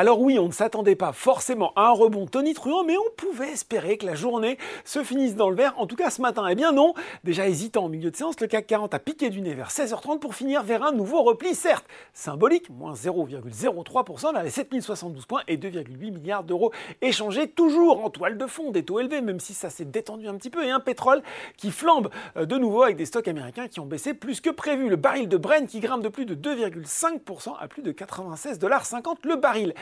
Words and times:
Alors 0.00 0.20
oui, 0.20 0.38
on 0.38 0.46
ne 0.46 0.52
s'attendait 0.52 0.94
pas 0.94 1.10
forcément 1.10 1.72
à 1.74 1.88
un 1.88 1.90
rebond 1.90 2.26
tonitruant, 2.26 2.84
mais 2.84 2.96
on 2.96 3.10
pouvait 3.16 3.50
espérer 3.50 3.98
que 3.98 4.06
la 4.06 4.14
journée 4.14 4.56
se 4.84 5.02
finisse 5.02 5.34
dans 5.34 5.50
le 5.50 5.56
vert, 5.56 5.74
en 5.76 5.88
tout 5.88 5.96
cas 5.96 6.08
ce 6.10 6.22
matin. 6.22 6.46
Eh 6.48 6.54
bien 6.54 6.70
non, 6.70 6.94
déjà 7.24 7.48
hésitant 7.48 7.86
en 7.86 7.88
milieu 7.88 8.12
de 8.12 8.14
séance, 8.14 8.38
le 8.38 8.46
CAC 8.46 8.68
40 8.68 8.94
a 8.94 9.00
piqué 9.00 9.28
du 9.28 9.40
nez 9.40 9.54
vers 9.54 9.70
16h30 9.70 10.20
pour 10.20 10.36
finir 10.36 10.62
vers 10.62 10.84
un 10.84 10.92
nouveau 10.92 11.24
repli, 11.24 11.52
certes 11.52 11.84
symbolique, 12.14 12.70
moins 12.70 12.94
0,03% 12.94 14.32
vers 14.34 14.44
les 14.44 14.50
7072 14.50 15.26
points 15.26 15.42
et 15.48 15.56
2,8 15.56 16.12
milliards 16.12 16.44
d'euros 16.44 16.70
échangés, 17.02 17.48
toujours 17.48 18.04
en 18.04 18.10
toile 18.10 18.38
de 18.38 18.46
fond, 18.46 18.70
des 18.70 18.84
taux 18.84 19.00
élevés, 19.00 19.20
même 19.20 19.40
si 19.40 19.52
ça 19.52 19.68
s'est 19.68 19.84
détendu 19.84 20.28
un 20.28 20.36
petit 20.36 20.50
peu, 20.50 20.64
et 20.64 20.70
un 20.70 20.78
pétrole 20.78 21.24
qui 21.56 21.72
flambe 21.72 22.08
euh, 22.36 22.46
de 22.46 22.56
nouveau 22.56 22.84
avec 22.84 22.94
des 22.94 23.06
stocks 23.06 23.26
américains 23.26 23.66
qui 23.66 23.80
ont 23.80 23.86
baissé 23.86 24.14
plus 24.14 24.40
que 24.40 24.50
prévu. 24.50 24.88
Le 24.88 24.94
baril 24.94 25.28
de 25.28 25.36
Brent 25.36 25.66
qui 25.66 25.80
grimpe 25.80 26.04
de 26.04 26.08
plus 26.08 26.24
de 26.24 26.36
2,5% 26.36 27.56
à 27.58 27.66
plus 27.66 27.82
de 27.82 27.90
96,50$ 27.90 29.16
le 29.24 29.34
baril. 29.34 29.74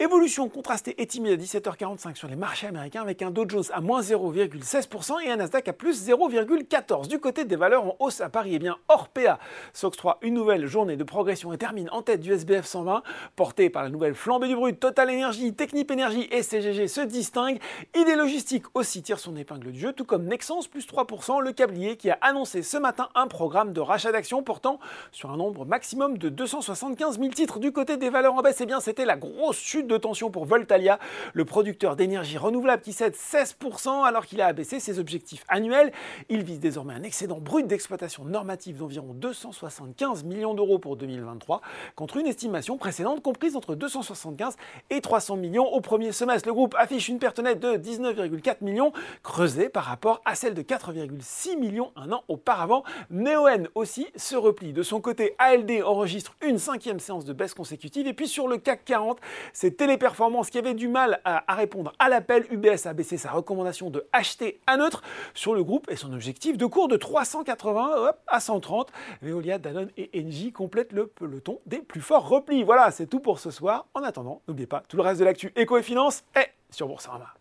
Évolution 0.00 0.48
contrastée 0.48 1.00
et 1.00 1.06
timide 1.06 1.34
à 1.34 1.36
17h45 1.36 2.16
sur 2.16 2.26
les 2.26 2.34
marchés 2.34 2.66
américains 2.66 3.02
avec 3.02 3.22
un 3.22 3.30
Dow 3.30 3.48
Jones 3.48 3.62
à 3.72 3.80
moins 3.80 4.00
0,16% 4.00 5.24
et 5.24 5.30
un 5.30 5.36
Nasdaq 5.36 5.68
à 5.68 5.72
plus 5.72 6.08
0,14%. 6.08 7.06
Du 7.06 7.20
côté 7.20 7.44
des 7.44 7.54
valeurs 7.54 7.84
en 7.84 7.96
hausse 8.00 8.20
à 8.20 8.28
Paris, 8.28 8.54
et 8.54 8.56
eh 8.56 8.58
bien 8.58 8.76
Orpea 8.88 9.38
s'octroie 9.72 10.18
une 10.22 10.34
nouvelle 10.34 10.66
journée 10.66 10.96
de 10.96 11.04
progression 11.04 11.52
et 11.52 11.58
termine 11.58 11.88
en 11.92 12.02
tête 12.02 12.18
du 12.18 12.32
SBF 12.32 12.66
120, 12.66 13.04
porté 13.36 13.70
par 13.70 13.84
la 13.84 13.88
nouvelle 13.88 14.16
flambée 14.16 14.48
du 14.48 14.56
brut. 14.56 14.80
Total 14.80 15.08
Energy, 15.08 15.54
Technip 15.54 15.88
Energy 15.92 16.26
et 16.32 16.42
CGG 16.42 16.88
se 16.88 17.02
distinguent. 17.02 17.60
Idée 17.94 18.16
Logistique 18.16 18.64
aussi 18.74 19.00
tire 19.00 19.20
son 19.20 19.36
épingle 19.36 19.70
du 19.70 19.78
jeu, 19.78 19.92
tout 19.92 20.04
comme 20.04 20.24
Nexans 20.24 20.66
plus 20.68 20.88
3%, 20.88 21.40
le 21.40 21.52
câblier 21.52 21.96
qui 21.96 22.10
a 22.10 22.18
annoncé 22.20 22.64
ce 22.64 22.78
matin 22.78 23.10
un 23.14 23.28
programme 23.28 23.72
de 23.72 23.80
rachat 23.80 24.10
d'actions 24.10 24.42
portant 24.42 24.80
sur 25.12 25.30
un 25.30 25.36
nombre 25.36 25.64
maximum 25.64 26.18
de 26.18 26.30
275 26.30 27.20
000 27.20 27.30
titres. 27.30 27.60
Du 27.60 27.70
côté 27.70 27.96
des 27.96 28.10
valeurs 28.10 28.34
en 28.34 28.42
baisse, 28.42 28.60
et 28.60 28.64
eh 28.64 28.66
bien 28.66 28.80
c'était 28.80 29.04
la 29.04 29.16
grosse 29.16 29.58
chute 29.58 29.83
de 29.86 29.96
tension 29.96 30.30
pour 30.30 30.44
Voltalia, 30.44 30.98
le 31.32 31.44
producteur 31.44 31.96
d'énergie 31.96 32.38
renouvelable 32.38 32.82
qui 32.82 32.92
cède 32.92 33.14
16% 33.14 34.04
alors 34.04 34.26
qu'il 34.26 34.40
a 34.40 34.46
abaissé 34.46 34.80
ses 34.80 34.98
objectifs 34.98 35.44
annuels. 35.48 35.92
Il 36.28 36.42
vise 36.42 36.60
désormais 36.60 36.94
un 36.94 37.02
excédent 37.02 37.38
brut 37.38 37.66
d'exploitation 37.66 38.24
normative 38.24 38.78
d'environ 38.78 39.14
275 39.14 40.24
millions 40.24 40.54
d'euros 40.54 40.78
pour 40.78 40.96
2023, 40.96 41.60
contre 41.96 42.16
une 42.16 42.26
estimation 42.26 42.76
précédente 42.76 43.22
comprise 43.22 43.56
entre 43.56 43.74
275 43.74 44.56
et 44.90 45.00
300 45.00 45.36
millions 45.36 45.66
au 45.66 45.80
premier 45.80 46.12
semestre. 46.12 46.48
Le 46.48 46.54
groupe 46.54 46.74
affiche 46.78 47.08
une 47.08 47.18
perte 47.18 47.38
nette 47.38 47.60
de 47.60 47.76
19,4 47.76 48.56
millions, 48.62 48.92
creusée 49.22 49.68
par 49.68 49.84
rapport 49.84 50.20
à 50.24 50.34
celle 50.34 50.54
de 50.54 50.62
4,6 50.62 51.58
millions 51.58 51.92
un 51.96 52.12
an 52.12 52.22
auparavant. 52.28 52.84
Neoen 53.10 53.68
aussi 53.74 54.06
se 54.16 54.36
replie. 54.36 54.72
De 54.72 54.82
son 54.82 55.00
côté, 55.00 55.34
ALD 55.38 55.82
enregistre 55.84 56.36
une 56.42 56.58
cinquième 56.58 57.00
séance 57.00 57.24
de 57.24 57.32
baisse 57.32 57.54
consécutive. 57.54 58.06
Et 58.06 58.14
puis 58.14 58.28
sur 58.28 58.48
le 58.48 58.58
CAC 58.58 58.84
40, 58.84 59.18
c'est 59.52 59.73
Téléperformance 59.76 60.50
qui 60.50 60.58
avait 60.58 60.74
du 60.74 60.88
mal 60.88 61.20
à, 61.24 61.54
répondre 61.54 61.92
à 61.98 62.08
l'appel, 62.08 62.46
UBS 62.50 62.86
a 62.86 62.92
baissé 62.92 63.16
sa 63.16 63.30
recommandation 63.30 63.90
de 63.90 64.06
acheter 64.12 64.60
à 64.66 64.76
neutre 64.76 65.02
sur 65.34 65.54
le 65.54 65.62
groupe 65.62 65.90
et 65.90 65.96
son 65.96 66.12
objectif 66.12 66.56
de 66.56 66.66
cours 66.66 66.88
de 66.88 66.96
380 66.96 68.12
à 68.26 68.40
130. 68.40 68.92
Veolia, 69.22 69.58
Danone 69.58 69.90
et 69.96 70.10
Engie 70.14 70.52
complètent 70.52 70.92
le 70.92 71.06
peloton 71.06 71.60
des 71.66 71.78
plus 71.78 72.00
forts 72.00 72.28
replis. 72.28 72.62
Voilà, 72.62 72.90
c'est 72.90 73.06
tout 73.06 73.20
pour 73.20 73.38
ce 73.38 73.50
soir. 73.50 73.86
En 73.94 74.02
attendant, 74.02 74.42
n'oubliez 74.48 74.66
pas, 74.66 74.82
tout 74.88 74.96
le 74.96 75.02
reste 75.02 75.20
de 75.20 75.24
l'actu 75.24 75.52
éco 75.56 75.76
et 75.76 75.82
finance 75.82 76.24
est 76.34 76.52
sur 76.70 76.88
Boursorama. 76.88 77.34